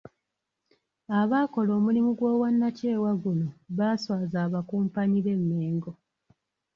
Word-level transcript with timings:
Abaakola 1.19 1.71
omulimo 1.79 2.09
gw’obwannakyewa 2.17 3.11
guno 3.23 3.47
baaswaaza 3.77 4.37
abakumpanyi 4.45 5.19
b'e 5.25 5.35
Mengo. 5.49 5.91